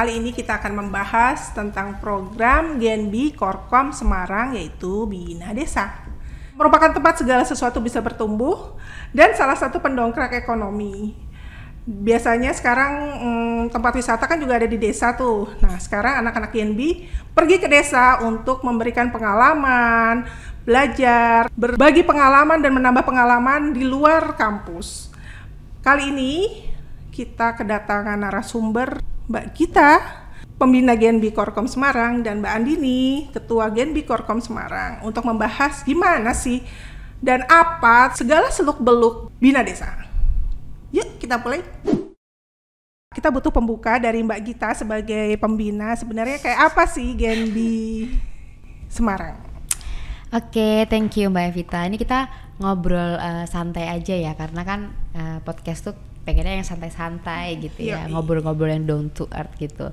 [0.00, 5.92] Kali ini kita akan membahas tentang program GNB Korkom Semarang yaitu Bina Desa.
[6.56, 8.80] Merupakan tempat segala sesuatu bisa bertumbuh
[9.12, 11.12] dan salah satu pendongkrak ekonomi.
[11.84, 15.52] Biasanya sekarang hmm, tempat wisata kan juga ada di desa tuh.
[15.60, 16.80] Nah sekarang anak-anak GNB
[17.36, 20.24] pergi ke desa untuk memberikan pengalaman,
[20.64, 25.12] belajar, berbagi pengalaman dan menambah pengalaman di luar kampus.
[25.84, 26.32] Kali ini
[27.12, 30.02] kita kedatangan narasumber Mbak Gita,
[30.58, 36.66] pembina Genbi Korkom Semarang dan Mbak Andini, ketua Genbi Korkom Semarang untuk membahas gimana sih
[37.22, 39.86] dan apa segala seluk-beluk Bina Desa.
[40.90, 41.62] Yuk kita mulai.
[43.14, 45.94] Kita butuh pembuka dari Mbak Gita sebagai pembina.
[45.94, 48.10] Sebenarnya kayak apa sih Genbi
[48.90, 49.38] Semarang?
[50.34, 51.86] Oke, okay, thank you Mbak Evita.
[51.86, 52.26] Ini kita
[52.58, 58.04] ngobrol uh, santai aja ya, karena kan uh, podcast tuh pengennya yang santai-santai gitu ya,
[58.12, 59.88] ngobrol-ngobrol yang down to earth gitu.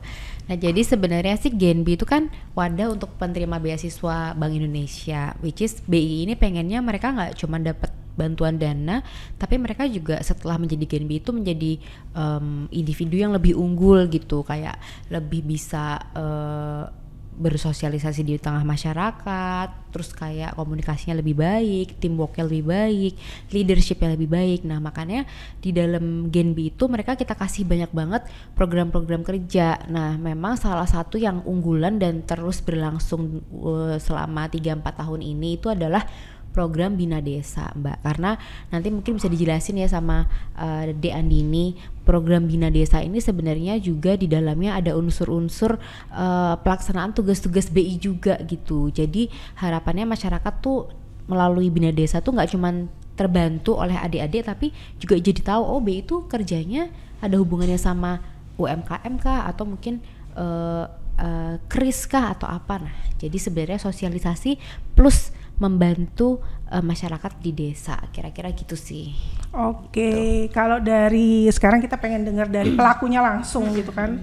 [0.47, 5.79] Nah, jadi sebenarnya sih Genbi itu kan wadah untuk penerima beasiswa Bank Indonesia, which is
[5.83, 9.05] BI ini pengennya mereka nggak cuma dapat bantuan dana,
[9.37, 11.77] tapi mereka juga setelah menjadi Genbi itu menjadi
[12.17, 14.81] um, individu yang lebih unggul gitu, kayak
[15.13, 16.89] lebih bisa uh,
[17.37, 23.13] bersosialisasi di tengah masyarakat, terus kayak komunikasinya lebih baik, teamworknya lebih baik,
[23.53, 24.65] leadershipnya lebih baik.
[24.65, 25.23] Nah makanya
[25.61, 28.25] di dalam Genbi itu mereka kita kasih banyak banget
[28.57, 29.85] program-program kerja.
[29.85, 35.69] Nah memang salah satu yang unggulan dan terus berlangsung uh, selama 3-4 tahun ini itu
[35.69, 36.09] adalah
[36.57, 38.01] program Bina Desa, Mbak.
[38.01, 38.33] Karena
[38.73, 40.25] nanti mungkin bisa dijelasin ya sama
[40.57, 45.77] uh, De Andini, program Bina Desa ini sebenarnya juga di dalamnya ada unsur-unsur
[46.09, 48.89] uh, pelaksanaan tugas-tugas BI juga gitu.
[48.89, 49.29] Jadi
[49.61, 50.89] harapannya masyarakat tuh
[51.29, 56.05] melalui Bina Desa tuh nggak cuman terbantu oleh adik-adik tapi juga jadi tahu oh BI
[56.05, 56.89] itu kerjanya
[57.21, 58.21] ada hubungannya sama
[58.61, 59.99] UMKM kah atau mungkin
[60.37, 60.85] uh,
[61.17, 64.61] uh, kris atau apa nah jadi sebenarnya sosialisasi
[64.93, 69.13] plus membantu uh, masyarakat di desa kira-kira gitu sih.
[69.53, 70.53] Oke, gitu.
[70.53, 74.21] kalau dari sekarang kita pengen dengar dari pelakunya langsung gitu kan.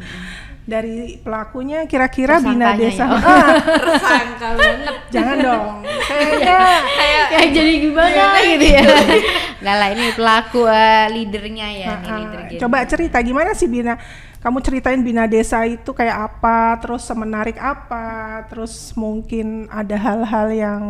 [0.64, 3.04] Dari pelakunya kira-kira bina desa.
[3.04, 3.20] Ya.
[3.20, 3.48] Oh,
[3.84, 4.96] tersangka banget.
[5.12, 5.68] Jangan dong.
[6.08, 6.58] Kayaknya
[6.96, 8.84] kayak kayak jadi gimana gitu ya.
[9.64, 13.96] Nah lah ini pelaku uh, leadernya ya, uh, uh, leader Coba cerita gimana sih bina
[14.44, 20.84] kamu ceritain bina desa itu kayak apa, terus menarik apa, terus mungkin ada hal-hal yang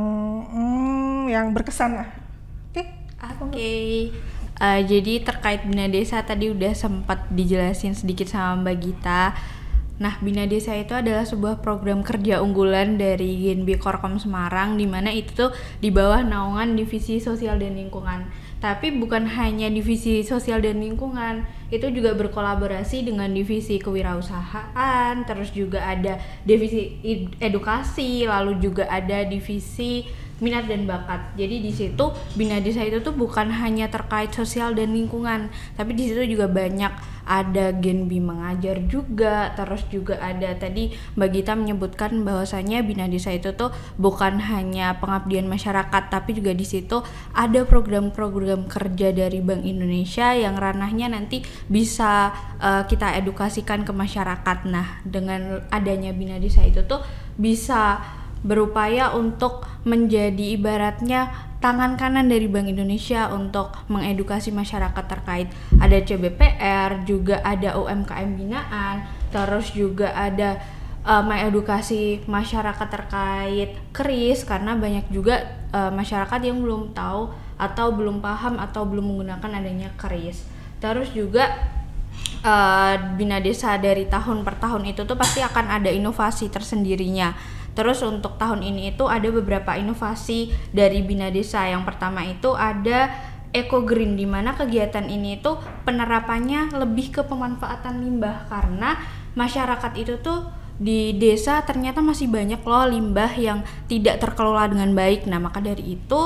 [0.51, 2.09] hmm, yang berkesan lah.
[2.75, 2.83] Oke?
[2.83, 2.87] Okay?
[3.23, 3.39] Oke.
[3.55, 3.95] Okay.
[4.59, 9.23] Uh, eh, jadi terkait bina desa tadi udah sempat dijelasin sedikit sama Mbak Gita.
[9.95, 15.15] Nah, Bina Desa itu adalah sebuah program kerja unggulan dari GNB Korkom Semarang di mana
[15.15, 18.27] itu tuh di bawah naungan Divisi Sosial dan Lingkungan.
[18.65, 25.85] Tapi bukan hanya divisi sosial dan lingkungan itu juga berkolaborasi dengan divisi kewirausahaan terus juga
[25.85, 26.17] ada
[26.49, 26.97] divisi
[27.45, 30.09] edukasi lalu juga ada divisi
[30.45, 31.33] minat dan bakat.
[31.41, 35.49] Jadi di situ Bina Desa itu tuh bukan hanya terkait sosial dan lingkungan,
[35.81, 41.53] tapi di situ juga banyak ada Genbi mengajar juga, terus juga ada tadi Mbak Gita
[41.57, 47.01] menyebutkan bahwasanya Bina Desa itu tuh bukan hanya pengabdian masyarakat, tapi juga di situ
[47.33, 52.29] ada program-program kerja dari Bank Indonesia yang ranahnya nanti bisa
[52.61, 54.69] uh, kita edukasikan ke masyarakat.
[54.69, 57.01] Nah, dengan adanya Bina Desa itu tuh
[57.41, 58.05] bisa
[58.45, 61.33] berupaya untuk menjadi ibaratnya
[61.65, 65.49] tangan kanan dari Bank Indonesia untuk mengedukasi masyarakat terkait
[65.81, 70.61] ada CBPR, juga ada UMKM binaan, terus juga ada
[71.09, 78.21] uh, mengedukasi masyarakat terkait keris karena banyak juga uh, masyarakat yang belum tahu atau belum
[78.21, 80.45] paham atau belum menggunakan adanya keris.
[80.85, 81.49] Terus juga
[82.45, 87.33] uh, Bina Desa dari tahun per tahun itu tuh pasti akan ada inovasi tersendirinya
[87.75, 91.67] Terus untuk tahun ini itu ada beberapa inovasi dari Bina Desa.
[91.67, 93.11] Yang pertama itu ada
[93.55, 95.55] Eco Green di mana kegiatan ini itu
[95.87, 98.99] penerapannya lebih ke pemanfaatan limbah karena
[99.39, 105.31] masyarakat itu tuh di desa ternyata masih banyak loh limbah yang tidak terkelola dengan baik.
[105.31, 106.21] Nah, maka dari itu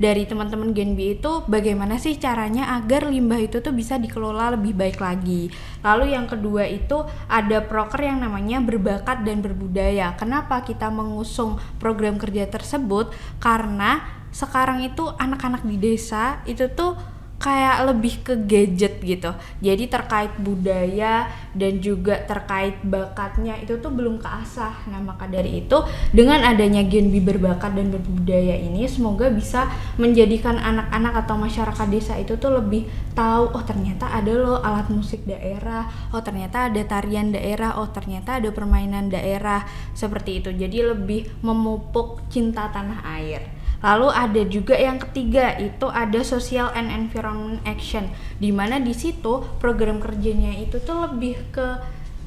[0.00, 4.98] dari teman-teman Genbi itu bagaimana sih caranya agar limbah itu tuh bisa dikelola lebih baik
[5.00, 5.52] lagi.
[5.84, 10.14] Lalu yang kedua itu ada proker yang namanya berbakat dan berbudaya.
[10.16, 13.12] Kenapa kita mengusung program kerja tersebut?
[13.42, 16.96] Karena sekarang itu anak-anak di desa itu tuh
[17.42, 19.34] kayak lebih ke gadget gitu.
[19.58, 21.26] Jadi terkait budaya
[21.58, 24.86] dan juga terkait bakatnya itu tuh belum keasah.
[24.86, 25.82] Nah, maka dari itu
[26.14, 29.66] dengan adanya Genbi berbakat dan berbudaya ini semoga bisa
[29.98, 32.86] menjadikan anak-anak atau masyarakat desa itu tuh lebih
[33.18, 38.38] tahu oh ternyata ada loh alat musik daerah, oh ternyata ada tarian daerah, oh ternyata
[38.38, 40.54] ada permainan daerah seperti itu.
[40.54, 43.61] Jadi lebih memupuk cinta tanah air.
[43.82, 48.06] Lalu ada juga yang ketiga itu ada social and environment action.
[48.38, 51.66] Di mana di situ program kerjanya itu tuh lebih ke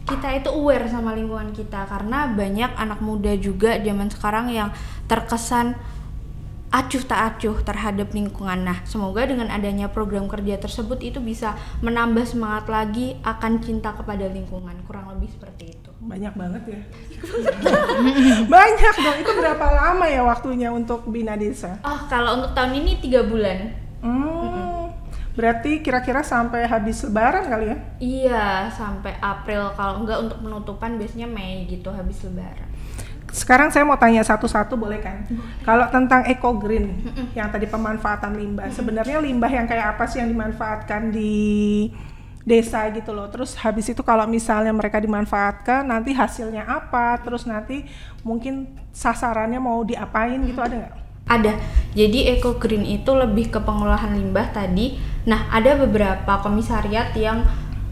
[0.05, 1.87] kita itu aware sama lingkungan kita.
[1.87, 4.69] Karena banyak anak muda juga zaman sekarang yang
[5.07, 5.79] terkesan
[6.73, 8.65] acuh tak acuh terhadap lingkungan.
[8.65, 14.27] Nah, semoga dengan adanya program kerja tersebut itu bisa menambah semangat lagi akan cinta kepada
[14.27, 14.75] lingkungan.
[14.85, 15.89] Kurang lebih seperti itu.
[16.03, 16.81] Banyak banget ya.
[18.53, 19.17] Banyak dong.
[19.23, 21.79] Itu berapa lama ya waktunya untuk bina desa?
[21.81, 23.71] Oh, kalau untuk tahun ini tiga bulan.
[24.03, 24.93] Hmm.
[25.35, 27.77] Berarti kira-kira sampai habis lebaran kali ya?
[27.99, 29.67] Iya, sampai April.
[29.75, 32.71] Kalau enggak untuk penutupan biasanya Mei gitu habis lebaran.
[33.35, 35.27] Sekarang saya mau tanya satu-satu boleh kan?
[35.67, 37.03] Kalau tentang eco green
[37.35, 41.91] yang tadi pemanfaatan limbah, sebenarnya limbah yang kayak apa sih yang dimanfaatkan di
[42.47, 43.27] desa gitu loh.
[43.27, 47.19] Terus habis itu kalau misalnya mereka dimanfaatkan, nanti hasilnya apa?
[47.27, 47.83] Terus nanti
[48.23, 50.95] mungkin sasarannya mau diapain gitu ada nggak?
[51.27, 51.53] Ada.
[51.91, 54.95] Jadi eco green itu lebih ke pengolahan limbah tadi.
[55.27, 57.43] Nah, ada beberapa komisariat yang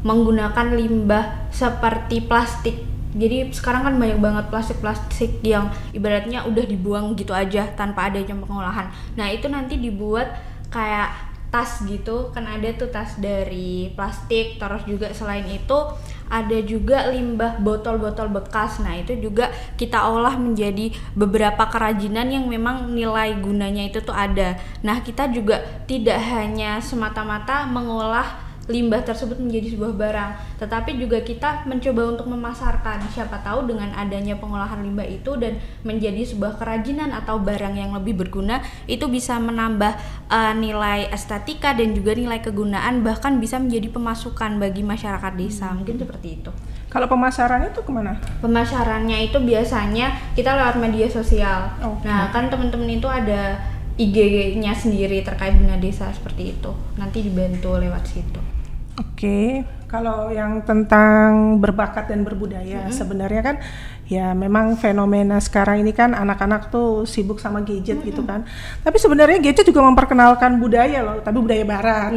[0.08, 7.32] menggunakan limbah seperti plastik jadi sekarang kan banyak banget plastik-plastik yang ibaratnya udah dibuang gitu
[7.32, 8.90] aja tanpa adanya pengolahan.
[9.14, 10.34] Nah itu nanti dibuat
[10.74, 12.34] kayak tas gitu.
[12.34, 14.58] Kan ada tuh tas dari plastik.
[14.58, 15.78] Terus juga selain itu
[16.26, 18.82] ada juga limbah botol-botol bekas.
[18.82, 24.58] Nah itu juga kita olah menjadi beberapa kerajinan yang memang nilai gunanya itu tuh ada.
[24.82, 30.32] Nah kita juga tidak hanya semata-mata mengolah limbah tersebut menjadi sebuah barang,
[30.64, 33.04] tetapi juga kita mencoba untuk memasarkan.
[33.12, 38.16] Siapa tahu dengan adanya pengolahan limbah itu dan menjadi sebuah kerajinan atau barang yang lebih
[38.16, 40.00] berguna, itu bisa menambah
[40.32, 45.68] uh, nilai estetika dan juga nilai kegunaan, bahkan bisa menjadi pemasukan bagi masyarakat desa.
[45.76, 46.52] Mungkin seperti itu.
[46.88, 48.16] Kalau pemasarannya itu ke mana?
[48.40, 51.74] Pemasarannya itu biasanya kita lewat media sosial.
[51.82, 53.58] Oh, nah, kan teman-teman itu ada
[53.98, 56.72] IG-nya sendiri terkait bina desa seperti itu.
[56.98, 58.53] Nanti dibantu lewat situ.
[58.94, 59.50] Oke, okay.
[59.90, 62.94] kalau yang tentang berbakat dan berbudaya mm-hmm.
[62.94, 63.56] sebenarnya kan
[64.06, 68.10] ya memang fenomena sekarang ini kan anak-anak tuh sibuk sama gadget mm-hmm.
[68.14, 68.46] gitu kan.
[68.86, 72.14] Tapi sebenarnya gadget juga memperkenalkan budaya loh, tapi budaya barat.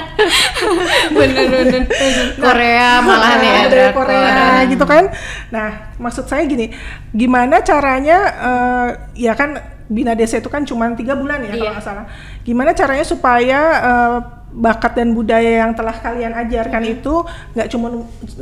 [1.16, 1.88] Bener-bener
[2.36, 5.04] Korea malah ya budaya Korea gitu kan.
[5.48, 6.76] Nah, maksud saya gini,
[7.16, 11.58] gimana caranya uh, ya kan Bina Desa itu kan cuma tiga bulan ya iya.
[11.58, 12.06] kalau nggak salah.
[12.46, 14.18] Gimana caranya supaya uh,
[14.50, 16.96] bakat dan budaya yang telah kalian ajarkan mm -hmm.
[16.98, 17.14] itu
[17.54, 17.86] nggak cuma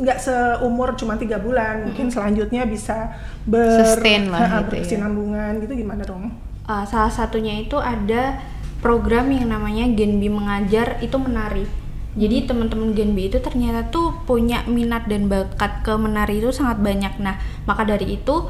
[0.01, 1.85] nggak seumur cuma tiga bulan mm -hmm.
[1.85, 3.13] mungkin selanjutnya bisa
[3.45, 5.61] ber sustain lah gitu berkesinambungan ya.
[5.61, 6.33] gitu gimana dong
[6.65, 8.41] uh, salah satunya itu ada
[8.81, 11.69] program yang namanya Genbi mengajar itu menari
[12.17, 17.21] jadi teman-teman Genbi itu ternyata tuh punya minat dan bakat ke menari itu sangat banyak
[17.21, 17.37] nah
[17.69, 18.49] maka dari itu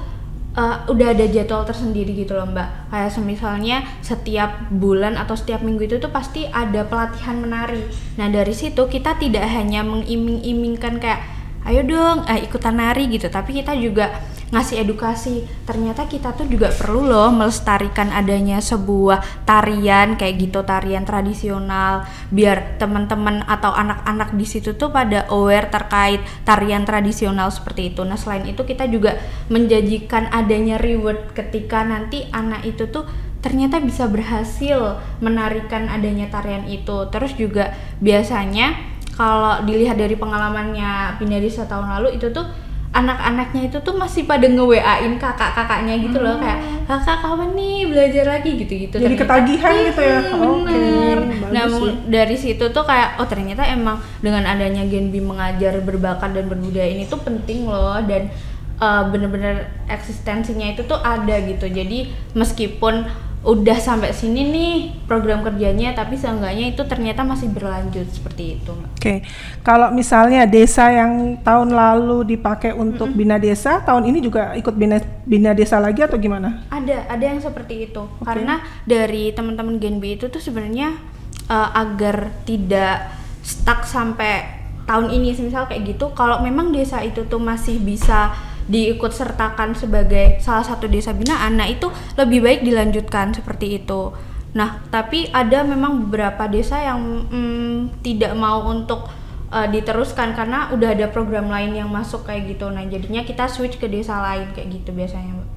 [0.55, 2.89] uh, udah ada jadwal tersendiri gitu loh mbak.
[2.89, 7.83] Kayak semisalnya setiap bulan atau setiap minggu itu tuh pasti ada pelatihan menari.
[8.17, 11.21] Nah dari situ kita tidak hanya mengiming-imingkan kayak
[11.67, 13.27] ayo dong eh, ikutan nari gitu.
[13.29, 14.09] Tapi kita juga
[14.49, 15.45] ngasih edukasi.
[15.65, 22.81] Ternyata kita tuh juga perlu loh melestarikan adanya sebuah tarian kayak gitu tarian tradisional biar
[22.81, 28.01] teman-teman atau anak-anak di situ tuh pada aware terkait tarian tradisional seperti itu.
[28.01, 29.21] Nah selain itu kita juga
[29.53, 33.05] menjanjikan adanya reward ketika nanti anak itu tuh
[33.39, 37.07] ternyata bisa berhasil menarikan adanya tarian itu.
[37.13, 37.71] Terus juga
[38.03, 38.75] biasanya
[39.19, 44.49] kalau dilihat dari pengalamannya pindah desa tahun lalu itu tuh anak-anaknya itu tuh masih pada
[44.49, 46.43] nge-WA-in kakak-kakaknya gitu loh hmm.
[46.43, 48.51] kayak kakak kapan nih belajar lagi?
[48.57, 48.95] gitu-gitu.
[48.97, 50.19] Jadi ternyata, ketagihan gitu ya?
[50.33, 51.17] bener.
[51.21, 51.91] okay, nah ya.
[52.09, 57.05] dari situ tuh kayak oh ternyata emang dengan adanya Genbi mengajar berbakat dan berbudaya ini
[57.05, 58.33] tuh penting loh dan
[58.81, 61.69] uh, bener-bener eksistensinya itu tuh ada gitu.
[61.69, 63.05] Jadi meskipun
[63.39, 64.73] udah sampai sini nih
[65.07, 68.75] program kerjanya tapi seenggaknya itu ternyata masih berlanjut seperti itu.
[68.75, 69.17] Oke, okay.
[69.63, 73.21] kalau misalnya desa yang tahun lalu dipakai untuk mm -hmm.
[73.23, 76.67] bina desa, tahun ini juga ikut bina bina desa lagi atau gimana?
[76.67, 78.03] Ada, ada yang seperti itu.
[78.19, 78.27] Okay.
[78.27, 80.99] Karena dari teman-teman Genbi itu tuh sebenarnya
[81.47, 83.07] uh, agar tidak
[83.39, 86.11] stuck sampai tahun ini, misal kayak gitu.
[86.11, 88.35] Kalau memang desa itu tuh masih bisa
[88.69, 94.13] diikut sertakan sebagai salah satu desa binaan nah itu lebih baik dilanjutkan seperti itu
[94.49, 99.05] Nah, tapi ada memang beberapa desa yang mm, tidak mau untuk
[99.53, 102.65] uh, diteruskan karena udah ada program lain yang masuk kayak gitu.
[102.73, 105.49] Nah, jadinya kita switch ke desa lain kayak gitu biasanya, Mbak.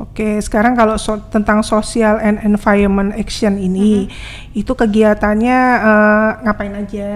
[0.00, 4.56] Oke, sekarang kalau so tentang social and environment action ini, mm-hmm.
[4.64, 7.12] itu kegiatannya uh, ngapain aja?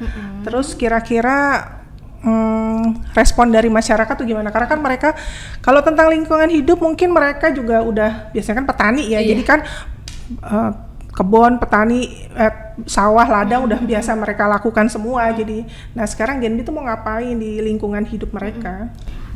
[0.00, 0.48] Mm-hmm.
[0.48, 1.68] Terus kira-kira
[2.24, 4.48] um, respon dari masyarakat tuh gimana?
[4.50, 5.12] Karena kan mereka
[5.60, 9.30] kalau tentang lingkungan hidup mungkin mereka juga udah biasanya kan petani ya, iya.
[9.30, 9.58] jadi kan
[10.42, 10.72] uh,
[11.14, 15.30] kebun, petani, eh, sawah, ladang udah biasa mereka lakukan semua.
[15.30, 15.62] Jadi,
[15.94, 18.90] nah sekarang Genbi itu mau ngapain di lingkungan hidup mereka?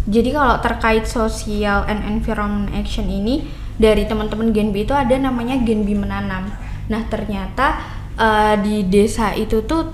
[0.09, 3.47] Jadi kalau terkait social and environment action ini
[3.79, 6.51] dari teman-teman Genbi itu ada namanya Genbi menanam.
[6.91, 7.79] Nah ternyata
[8.19, 9.93] uh, di desa itu tuh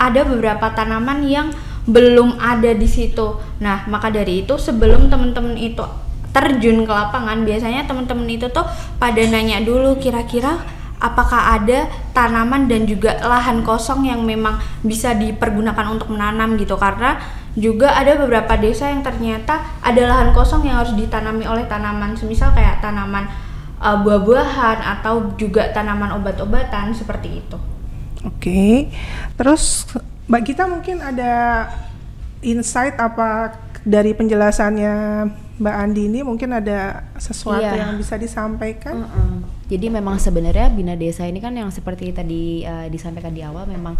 [0.00, 1.52] ada beberapa tanaman yang
[1.88, 3.40] belum ada di situ.
[3.62, 5.84] Nah maka dari itu sebelum teman-teman itu
[6.30, 8.62] terjun ke lapangan biasanya teman-teman itu tuh
[9.02, 10.62] pada nanya dulu kira-kira
[11.00, 17.18] apakah ada tanaman dan juga lahan kosong yang memang bisa dipergunakan untuk menanam gitu karena
[17.58, 22.54] juga ada beberapa desa yang ternyata ada lahan kosong yang harus ditanami oleh tanaman semisal
[22.54, 23.26] kayak tanaman
[23.82, 27.58] uh, buah-buahan atau juga tanaman obat-obatan seperti itu.
[28.22, 28.92] Oke.
[29.34, 29.88] Terus
[30.30, 31.66] Mbak Gita mungkin ada
[32.38, 34.94] insight apa dari penjelasannya
[35.58, 37.82] Mbak Andi ini mungkin ada sesuatu iya.
[37.82, 39.02] yang bisa disampaikan?
[39.02, 39.34] Uh -uh.
[39.66, 43.98] Jadi memang sebenarnya bina desa ini kan yang seperti tadi uh, disampaikan di awal memang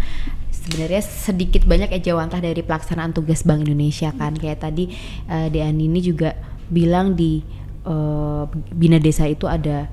[0.54, 4.86] sebenarnya sedikit banyak ejawantah dari pelaksanaan tugas Bank Indonesia kan kayak tadi
[5.26, 6.38] uh, Di Andi ini juga
[6.70, 7.42] bilang di
[7.90, 9.90] uh, bina desa itu ada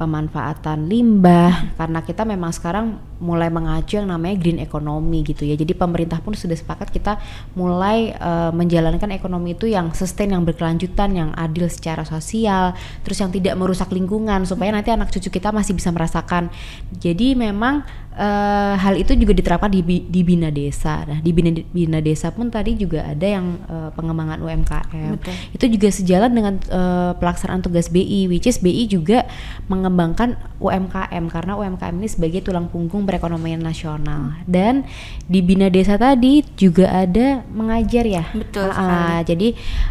[0.00, 5.52] pemanfaatan limbah karena kita memang sekarang mulai mengacu yang namanya green economy gitu ya.
[5.60, 7.20] Jadi pemerintah pun sudah sepakat kita
[7.52, 12.72] mulai uh, menjalankan ekonomi itu yang sustain, yang berkelanjutan, yang adil secara sosial,
[13.04, 16.48] terus yang tidak merusak lingkungan supaya nanti anak cucu kita masih bisa merasakan.
[16.96, 17.84] Jadi memang
[18.20, 21.02] uh, hal itu juga diterapkan di, di bina desa.
[21.08, 25.16] Nah, di bina, bina desa pun tadi juga ada yang uh, pengembangan UMKM.
[25.16, 25.34] Betul.
[25.56, 29.24] Itu juga sejalan dengan uh, pelaksanaan tugas BI, which is BI juga
[29.72, 34.36] mengembangkan UMKM karena UMKM ini sebagai tulang punggung perekonomian nasional.
[34.44, 34.84] Dan
[35.24, 38.24] di bina desa tadi juga ada mengajar ya.
[38.36, 38.68] Betul.
[38.68, 39.48] Uh, jadi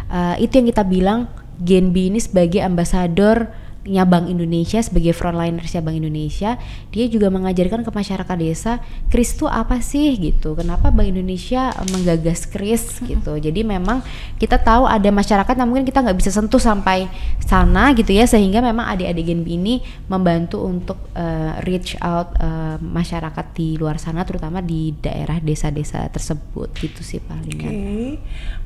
[0.08, 1.26] uh, itu yang kita bilang
[1.60, 3.52] Genbi ini sebagai ambasador
[3.88, 6.60] nya Bank Indonesia sebagai frontliner Bank Indonesia
[6.92, 8.72] dia juga mengajarkan ke masyarakat desa
[9.08, 10.12] kris itu apa sih?
[10.20, 10.52] gitu.
[10.52, 13.00] Kenapa Bank Indonesia menggagas kris?
[13.00, 13.32] Gitu.
[13.40, 14.04] Jadi memang
[14.36, 17.08] kita tahu ada masyarakat yang mungkin kita nggak bisa sentuh sampai
[17.40, 19.74] sana gitu ya sehingga memang adik-adik Genbi ini
[20.12, 26.68] membantu untuk uh, reach out uh, masyarakat di luar sana terutama di daerah desa-desa tersebut.
[26.76, 27.64] Gitu sih paling Oke.
[27.64, 28.08] Okay.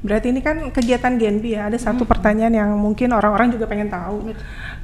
[0.03, 1.71] berarti ini kan kegiatan Genbi ya.
[1.71, 2.11] Ada satu hmm.
[2.11, 4.35] pertanyaan yang mungkin orang-orang juga pengen tahu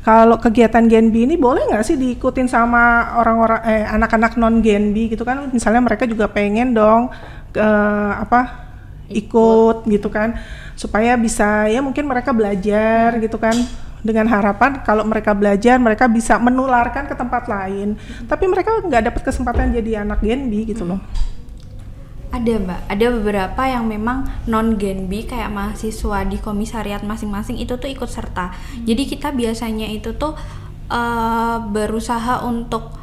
[0.00, 5.28] kalau kegiatan Genbi ini boleh nggak sih diikutin sama orang-orang eh anak-anak non Genbi gitu
[5.28, 5.52] kan?
[5.52, 7.12] Misalnya mereka juga pengen dong
[7.56, 8.70] uh, apa
[9.12, 9.84] ikut.
[9.84, 10.40] ikut gitu kan?
[10.72, 13.52] Supaya bisa ya mungkin mereka belajar gitu kan?
[14.00, 18.00] Dengan harapan kalau mereka belajar mereka bisa menularkan ke tempat lain.
[18.24, 21.00] Tapi mereka nggak dapat kesempatan jadi anak Genbi gitu loh
[22.30, 27.90] ada mbak, ada beberapa yang memang non Genbi kayak mahasiswa di komisariat masing-masing itu tuh
[27.90, 28.54] ikut serta.
[28.54, 28.86] Hmm.
[28.86, 30.38] Jadi kita biasanya itu tuh
[30.90, 32.94] uh, berusaha untuk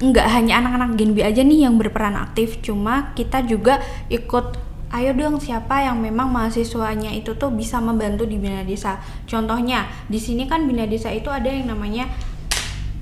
[0.00, 5.38] nggak hanya anak-anak Genbi aja nih yang berperan aktif, cuma kita juga ikut ayo dong
[5.38, 8.98] siapa yang memang mahasiswanya itu tuh bisa membantu di bina desa.
[9.24, 12.10] Contohnya di sini kan bina desa itu ada yang namanya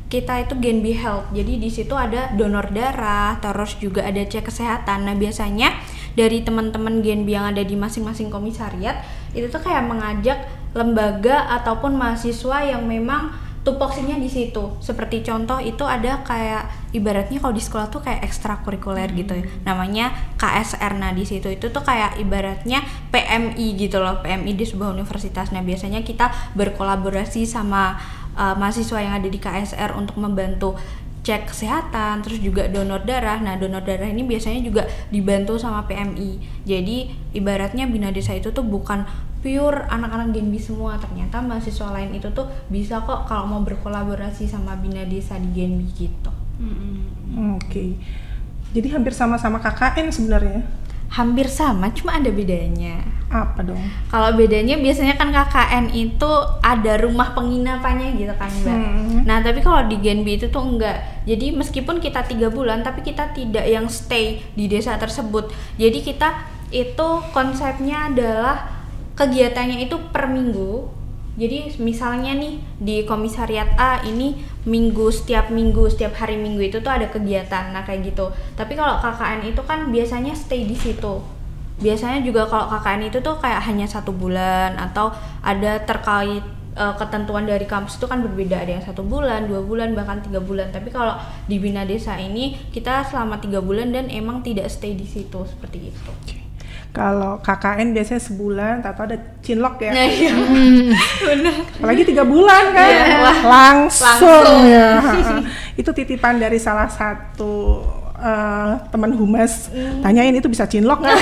[0.09, 1.29] kita itu Genbi Health.
[1.37, 5.05] Jadi di situ ada donor darah, terus juga ada cek kesehatan.
[5.05, 5.77] Nah, biasanya
[6.17, 9.05] dari teman-teman Genbi yang ada di masing-masing komisariat
[9.37, 13.37] itu tuh kayak mengajak lembaga ataupun mahasiswa yang memang
[13.69, 14.81] tupoksinya di situ.
[14.81, 19.45] Seperti contoh itu ada kayak ibaratnya kalau di sekolah tuh kayak ekstrakurikuler gitu ya.
[19.69, 20.97] Namanya KSR.
[20.97, 22.81] Nah, di situ itu tuh kayak ibaratnya
[23.13, 25.53] PMI gitu loh, PMI di sebuah universitas.
[25.53, 28.01] Nah, biasanya kita berkolaborasi sama
[28.39, 30.79] uh, mahasiswa yang ada di KSR untuk membantu
[31.27, 33.37] cek kesehatan, terus juga donor darah.
[33.43, 36.63] Nah, donor darah ini biasanya juga dibantu sama PMI.
[36.65, 39.05] Jadi, ibaratnya Bina Desa itu tuh bukan
[39.45, 40.97] pure anak-anak Genbi semua.
[40.97, 45.87] Ternyata mahasiswa lain itu tuh bisa kok kalau mau berkolaborasi sama Bina Desa di Genbi
[45.93, 46.33] gitu.
[46.63, 46.97] Mm -hmm.
[47.59, 47.67] Oke.
[47.67, 47.91] Okay.
[48.73, 50.61] Jadi hampir sama-sama KKN sebenarnya
[51.09, 53.01] hampir sama, cuma ada bedanya.
[53.29, 53.81] Apa dong?
[54.09, 56.31] Kalau bedanya biasanya kan KKN itu
[56.65, 58.77] ada rumah penginapannya gitu kan mbak.
[58.77, 59.21] Hmm.
[59.29, 61.25] Nah tapi kalau di Genbi itu tuh enggak.
[61.29, 65.53] Jadi meskipun kita tiga bulan, tapi kita tidak yang stay di desa tersebut.
[65.77, 66.41] Jadi kita
[66.73, 68.65] itu konsepnya adalah
[69.17, 70.89] kegiatannya itu per minggu.
[71.39, 74.35] Jadi misalnya nih di komisariat A ini
[74.69, 78.29] minggu setiap minggu setiap hari minggu itu tuh ada kegiatan nah kayak gitu.
[78.53, 81.25] Tapi kalau KKN itu kan biasanya stay di situ.
[81.81, 85.09] Biasanya juga kalau KKN itu tuh kayak hanya satu bulan atau
[85.41, 86.45] ada terkait
[86.77, 88.61] uh, ketentuan dari kampus itu kan berbeda.
[88.61, 90.69] Ada yang satu bulan dua bulan bahkan tiga bulan.
[90.69, 91.17] Tapi kalau
[91.49, 95.89] di bina desa ini kita selama tiga bulan dan emang tidak stay di situ seperti
[95.89, 96.13] itu
[96.93, 100.33] kalau KKN biasanya sebulan atau ada cinlok ya nah, iya.
[101.29, 101.55] Benar.
[101.79, 103.35] apalagi tiga bulan kan yeah.
[103.45, 104.61] langsung, langsung.
[104.67, 104.89] ya
[105.81, 107.79] itu titipan dari salah satu
[108.19, 110.03] uh, teman humas mm.
[110.03, 111.19] tanyain itu bisa cinlok nggak?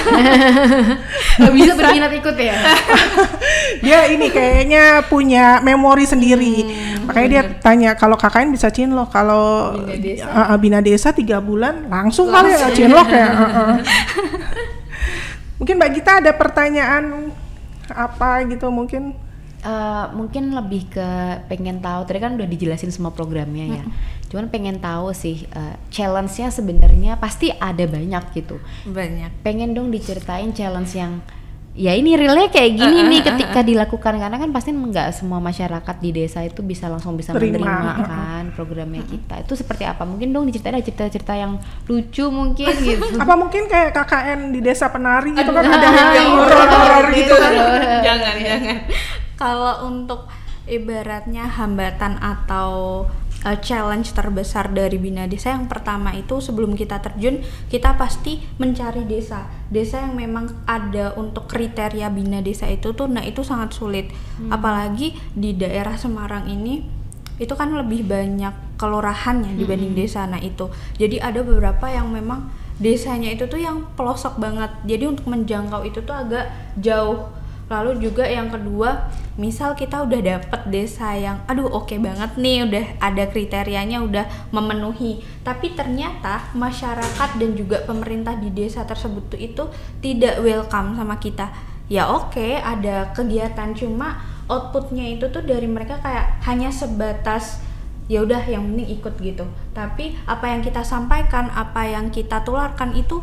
[1.45, 2.57] Gak bisa berminat ikut ya?
[3.85, 7.45] dia ini kayaknya punya memori sendiri, hmm, makanya bener.
[7.53, 12.33] dia tanya kalau KKN bisa cinlok, kalau bina desa, uh, bina desa tiga bulan langsung,
[12.33, 12.57] langsung.
[12.57, 13.29] kali ya cinlok ya.
[13.29, 13.75] Uh, uh.
[15.57, 17.33] Mungkin Mbak Gita ada pertanyaan
[17.93, 19.15] apa gitu mungkin?
[19.67, 21.09] Uh, mungkin lebih ke
[21.51, 23.83] pengen tahu tadi kan udah dijelasin semua programnya ya.
[23.83, 28.59] Mm Cuman pengen tahu sih uh, challenge-nya sebenarnya pasti ada banyak gitu.
[28.91, 29.31] Banyak.
[29.47, 31.23] Pengen dong diceritain challenge yang
[31.77, 34.17] ya ini realnya kayak gini uh, nih ketika dilakukan.
[34.17, 37.61] Karena kan pasti nggak semua masyarakat di desa itu bisa langsung bisa Terima.
[37.61, 39.45] menerima kan programnya kita.
[39.45, 40.09] Itu seperti apa?
[40.09, 43.05] Mungkin dong diceritain ada cerita-cerita yang lucu mungkin gitu.
[43.21, 45.63] Apa mungkin kayak KKN di desa penari gitu kan?
[45.63, 46.31] Ada yang
[46.73, 47.53] horor gitu kan?
[48.03, 48.77] Jangan jangan.
[49.41, 50.27] Kalau untuk
[50.67, 53.05] ibaratnya hambatan atau
[53.45, 55.53] uh, challenge terbesar dari Bina Desa.
[55.53, 59.51] Yang pertama itu sebelum kita terjun kita pasti mencari desa.
[59.69, 64.09] Desa yang memang ada untuk kriteria Bina Desa itu tuh nah itu sangat sulit.
[64.37, 64.53] Hmm.
[64.53, 66.85] apalagi di daerah Semarang ini
[67.37, 70.01] itu kan lebih banyak kelurahannya dibanding hmm.
[70.01, 70.25] desa.
[70.25, 70.73] Nah itu.
[70.97, 74.73] Jadi ada beberapa yang memang desanya itu tuh yang pelosok banget.
[74.85, 76.49] Jadi untuk menjangkau itu tuh agak
[76.81, 77.29] jauh
[77.67, 82.63] lalu juga yang kedua misal kita udah dapet desa yang aduh oke okay banget nih
[82.63, 85.23] udah ada kriterianya udah memenuhi.
[85.43, 89.67] Tapi ternyata masyarakat dan juga pemerintah di desa tersebut itu
[89.99, 91.51] tidak welcome sama kita.
[91.91, 97.63] Ya oke okay, ada kegiatan cuma outputnya itu tuh dari mereka kayak hanya sebatas
[98.07, 99.45] ya udah yang penting ikut gitu.
[99.75, 103.23] Tapi apa yang kita sampaikan apa yang kita tularkan itu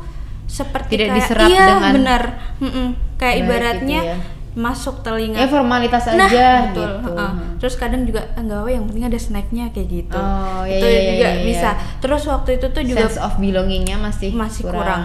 [0.54, 2.24] seperti tidak kayak diserap iya dengan bener
[2.62, 2.88] mm -mm.
[3.18, 4.18] kayak Baik ibaratnya gitu ya.
[4.54, 6.70] masuk telinga ya formalitas nah, aja betul.
[6.70, 7.32] gitu uh -uh.
[7.58, 11.02] terus kadang juga enggak apa yang penting ada snacknya kayak gitu oh, iya, itu iya,
[11.02, 11.46] juga iya, iya.
[11.50, 15.04] bisa terus waktu itu tuh juga sense of belongingnya masih masih kurang, kurang.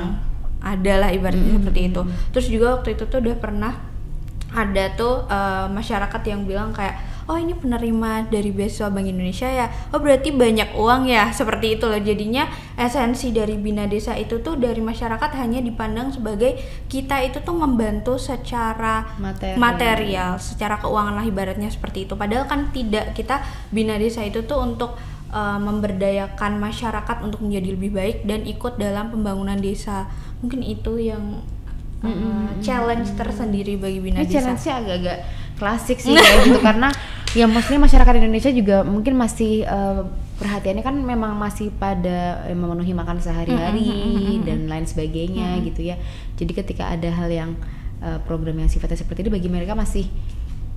[0.60, 1.58] ada lah ibaratnya -hmm.
[1.64, 2.00] seperti itu
[2.36, 3.72] terus juga waktu itu tuh udah pernah
[4.52, 9.68] ada tuh uh, masyarakat yang bilang kayak oh ini penerima dari beasiswa Bank Indonesia ya?
[9.92, 11.28] Oh berarti banyak uang ya?
[11.28, 12.00] Seperti itu loh.
[12.00, 16.56] Jadinya esensi dari Bina Desa itu tuh dari masyarakat hanya dipandang sebagai
[16.88, 22.16] kita itu tuh membantu secara material, material secara keuangan lah ibaratnya seperti itu.
[22.16, 23.12] Padahal kan tidak.
[23.12, 24.96] Kita Bina Desa itu tuh untuk
[25.32, 30.08] uh, memberdayakan masyarakat untuk menjadi lebih baik dan ikut dalam pembangunan desa.
[30.40, 31.44] Mungkin itu yang
[32.00, 32.46] uh, mm -hmm.
[32.64, 34.54] challenge tersendiri bagi Bina Ini Desa.
[34.54, 35.18] Challenge-nya agak-agak
[35.58, 36.88] klasik sih kayak gitu karena
[37.36, 42.94] ya maksudnya masyarakat Indonesia juga mungkin masih uh, perhatiannya kan memang masih pada eh, memenuhi
[42.94, 44.38] makan sehari-hari mm -hmm.
[44.46, 45.66] dan lain sebagainya mm -hmm.
[45.74, 45.96] gitu ya.
[46.38, 47.50] Jadi ketika ada hal yang
[48.00, 50.06] uh, program yang sifatnya seperti itu bagi mereka masih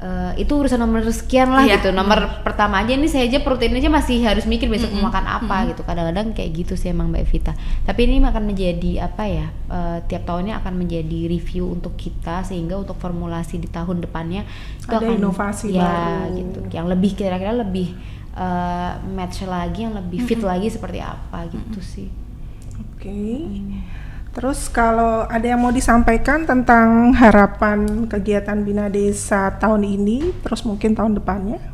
[0.01, 1.77] uh, itu urusan nomor sekian lah iya.
[1.77, 2.41] gitu nomor hmm.
[2.43, 4.97] pertama aja ini saya aja protein aja masih harus mikir besok hmm.
[4.99, 5.67] mau makan apa hmm.
[5.71, 7.53] gitu kadang-kadang kayak gitu sih emang mbak Evita
[7.85, 12.81] tapi ini akan menjadi apa ya uh, tiap tahunnya akan menjadi review untuk kita sehingga
[12.81, 14.43] untuk formulasi di tahun depannya
[14.81, 15.85] itu ada akan inovasi ya
[16.25, 16.37] baru.
[16.41, 17.93] gitu yang lebih kira-kira lebih
[18.35, 20.49] uh, match lagi yang lebih fit hmm.
[20.49, 21.89] lagi seperti apa gitu hmm.
[21.93, 22.09] sih
[22.81, 23.37] oke okay.
[23.45, 24.00] hmm.
[24.31, 30.95] Terus kalau ada yang mau disampaikan tentang harapan kegiatan Bina Desa tahun ini, terus mungkin
[30.95, 31.70] tahun depannya?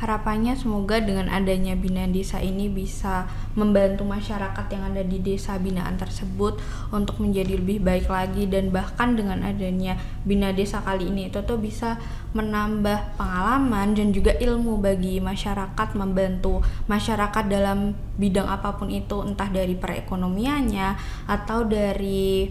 [0.00, 6.00] Harapannya semoga dengan adanya Bina Desa ini bisa membantu masyarakat yang ada di desa binaan
[6.00, 6.56] tersebut
[6.88, 11.60] untuk menjadi lebih baik lagi dan bahkan dengan adanya Bina Desa kali ini itu tuh
[11.60, 12.00] bisa
[12.32, 19.52] menambah pengalaman dan juga ilmu bagi masyarakat membantu masyarakat dalam bidang apa pun itu entah
[19.52, 20.96] dari perekonomiannya
[21.28, 22.48] atau dari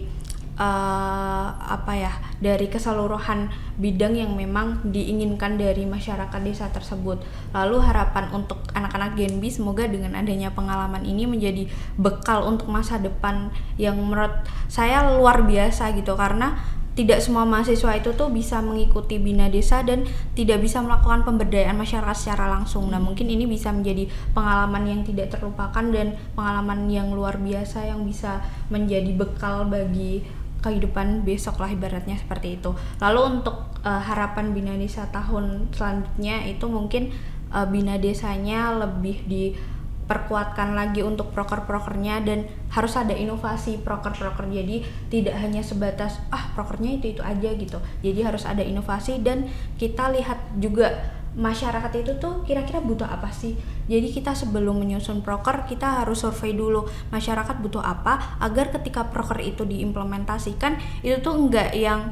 [0.60, 3.48] uh, apa ya dari keseluruhan
[3.80, 7.24] bidang yang memang diinginkan dari masyarakat desa tersebut.
[7.56, 11.64] Lalu harapan untuk anak-anak Genbi semoga dengan adanya pengalaman ini menjadi
[11.96, 13.48] bekal untuk masa depan
[13.80, 16.60] yang menurut saya luar biasa gitu karena
[17.00, 22.12] tidak semua mahasiswa itu tuh bisa mengikuti bina desa dan tidak bisa melakukan pemberdayaan masyarakat
[22.12, 22.90] secara langsung.
[22.90, 28.02] Nah, mungkin ini bisa menjadi pengalaman yang tidak terlupakan dan pengalaman yang luar biasa yang
[28.04, 30.26] bisa menjadi bekal bagi
[30.60, 32.76] kehidupan besok lah ibaratnya seperti itu.
[33.00, 37.12] Lalu untuk uh, harapan Bina Desa tahun selanjutnya itu mungkin
[37.52, 45.34] uh, bina desanya lebih diperkuatkan lagi untuk proker-prokernya dan harus ada inovasi proker-proker jadi tidak
[45.38, 50.38] hanya sebatas ah prokernya itu itu aja gitu jadi harus ada inovasi dan kita lihat
[50.58, 53.54] juga masyarakat itu tuh kira-kira butuh apa sih?
[53.86, 59.38] Jadi kita sebelum menyusun proker kita harus survei dulu masyarakat butuh apa agar ketika proker
[59.42, 62.10] itu diimplementasikan itu tuh enggak yang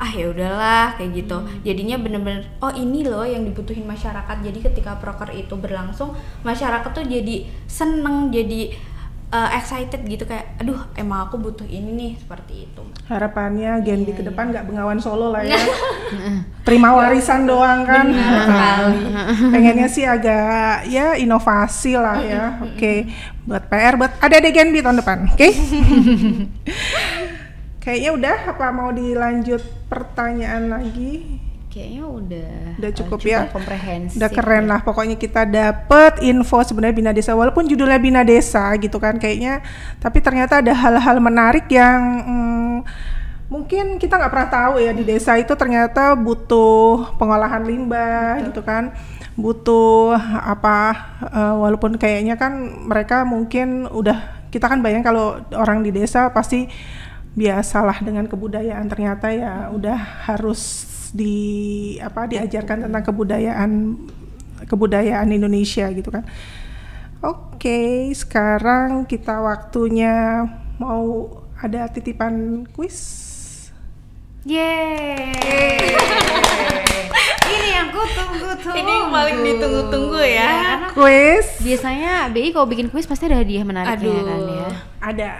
[0.00, 1.36] ah ya udahlah kayak gitu.
[1.36, 1.60] Hmm.
[1.60, 4.36] jadinya bener-bener oh ini loh yang dibutuhin masyarakat.
[4.40, 8.72] Jadi ketika proker itu berlangsung masyarakat tuh jadi seneng jadi
[9.30, 14.14] uh, excited gitu kayak aduh emang aku butuh ini nih seperti itu harapannya Gen iya,
[14.14, 14.50] ke depan iya.
[14.52, 14.70] nggak iya.
[14.70, 15.58] bengawan solo lah ya
[16.66, 18.06] terima warisan doang kan
[19.54, 23.08] pengennya sih agak ya inovasi lah ya oke okay.
[23.46, 25.52] buat PR buat ada deh Gen tahun depan oke okay?
[27.80, 31.40] Kayaknya udah apa mau dilanjut pertanyaan lagi?
[31.70, 32.52] Kayaknya udah
[32.82, 33.40] udah cukup, uh, cukup ya.
[33.46, 34.18] komprehensif.
[34.18, 34.70] Udah keren ya.
[34.74, 39.62] lah pokoknya kita dapet info sebenarnya Bina Desa walaupun judulnya Bina Desa gitu kan kayaknya
[40.02, 42.76] tapi ternyata ada hal-hal menarik yang hmm,
[43.50, 48.46] mungkin kita nggak pernah tahu ya di desa itu ternyata butuh pengolahan limbah Betul.
[48.46, 48.94] gitu kan
[49.34, 50.78] butuh apa
[51.30, 52.54] uh, walaupun kayaknya kan
[52.86, 56.70] mereka mungkin udah kita kan bayang kalau orang di desa pasti
[57.34, 59.98] biasalah dengan kebudayaan ternyata ya udah
[60.30, 61.36] harus di
[61.98, 63.70] apa diajarkan tentang kebudayaan
[64.66, 66.24] kebudayaan Indonesia gitu kan.
[67.20, 70.46] Oke, sekarang kita waktunya
[70.80, 71.28] mau
[71.60, 72.98] ada titipan kuis.
[74.48, 75.92] Yeay.
[77.44, 78.80] Ini yang ku tunggu-tunggu.
[78.80, 80.48] Ini yang paling ditunggu-tunggu ya.
[80.48, 81.60] ya kuis.
[81.60, 84.68] Biasanya BI kalau bikin kuis pasti ada hadiah menarik ya kan ya.
[85.04, 85.30] Ada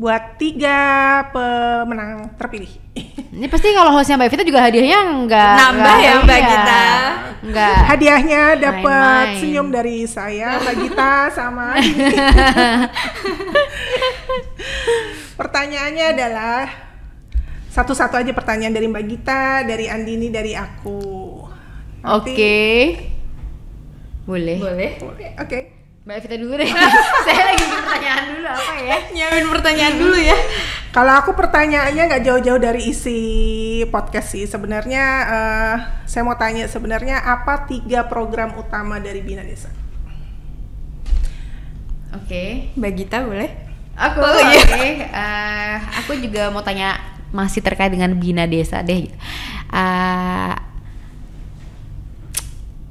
[0.00, 0.80] buat tiga
[1.28, 2.72] pemenang terpilih.
[3.36, 6.84] Ini pasti kalau hostnya Mbak Vita juga hadiahnya enggak nambah ya Mbak Gita.
[7.44, 7.76] Enggak.
[7.84, 11.76] Hadiahnya dapat senyum dari saya Mbak Gita sama
[15.40, 16.64] Pertanyaannya adalah
[17.68, 21.00] satu-satu aja pertanyaan dari Mbak Gita, dari Andini, dari aku.
[22.08, 22.32] Oke.
[22.32, 22.80] Okay.
[24.24, 24.58] Boleh.
[24.64, 24.90] Boleh.
[25.04, 25.28] Oke.
[25.44, 25.79] Okay.
[26.10, 26.66] Mbak Evita dulu deh.
[27.30, 28.98] Saya lagi bikin pertanyaan dulu apa ya?
[29.14, 30.36] Nyiapin pertanyaan dulu ya.
[30.90, 33.18] Kalau aku pertanyaannya nggak jauh-jauh dari isi
[33.94, 34.42] podcast sih.
[34.42, 35.76] Sebenarnya uh,
[36.10, 39.70] saya mau tanya sebenarnya apa tiga program utama dari Bina Desa?
[42.10, 42.48] Oke, okay.
[42.74, 43.50] Mbak Gita boleh?
[43.94, 44.50] Aku oh, iya.
[44.50, 44.66] oke.
[44.66, 44.90] Okay.
[45.06, 46.98] Uh, eh, aku juga mau tanya
[47.30, 49.14] masih terkait dengan Bina Desa deh.
[49.70, 50.58] Uh,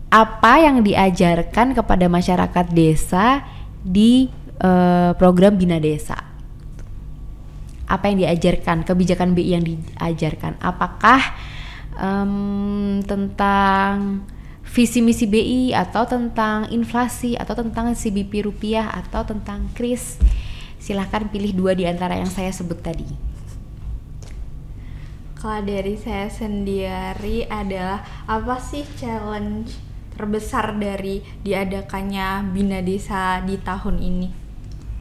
[0.10, 3.46] apa yang diajarkan kepada masyarakat desa
[3.86, 6.18] di uh, program Bina Desa?
[7.90, 10.58] Apa yang diajarkan, kebijakan BI yang diajarkan?
[10.62, 11.22] Apakah
[11.98, 14.26] um, tentang
[14.66, 20.18] visi misi BI atau tentang inflasi atau tentang CBP rupiah atau tentang kris?
[20.82, 23.10] Silahkan pilih dua di antara yang saya sebut tadi.
[25.38, 29.89] Kalau dari saya sendiri adalah apa sih challenge
[30.20, 34.28] terbesar dari diadakannya Bina Desa di tahun ini?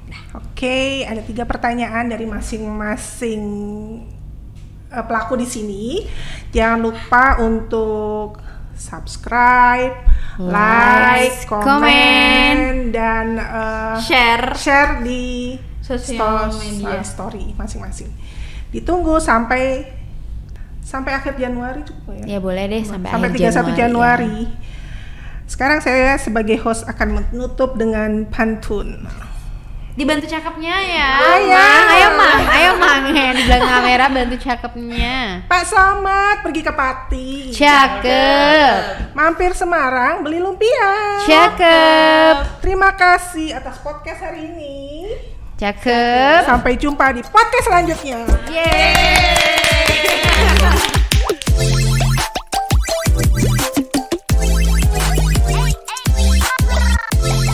[0.07, 3.42] Nah, Oke, okay, ada tiga pertanyaan dari masing-masing
[4.94, 6.07] uh, pelaku di sini.
[6.54, 8.38] Jangan lupa untuk
[8.78, 10.07] subscribe,
[10.38, 18.09] like, like komen, dan uh, share share di sosial media story masing-masing.
[18.70, 19.83] Ditunggu sampai
[20.81, 22.24] sampai akhir Januari cukup ya?
[22.24, 23.76] Ya boleh deh sampai, sampai akhir 31 Januari.
[23.76, 24.37] Januari.
[24.46, 24.78] Ya
[25.48, 29.08] sekarang saya sebagai host akan menutup dengan pantun.
[29.98, 31.11] Dibantu cakepnya ya.
[31.18, 31.58] Ayo,
[31.90, 35.42] ayo mang, ayo mang ya di belakang kamera bantu cakepnya.
[35.50, 37.50] Pak Somad pergi ke Pati.
[37.50, 39.11] Cakep.
[39.16, 41.18] Mampir Semarang beli lumpia.
[41.26, 42.62] Cakep.
[42.62, 45.11] Terima kasih atas podcast hari ini.
[45.58, 46.46] Cakep.
[46.46, 48.22] Sampai jumpa di podcast selanjutnya.
[48.54, 49.98] Yeay.